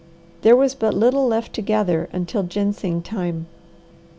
There 0.41 0.55
was 0.55 0.73
but 0.73 0.95
little 0.95 1.27
left 1.27 1.53
to 1.53 1.61
gather 1.61 2.09
until 2.11 2.41
ginseng 2.41 3.03
time. 3.03 3.45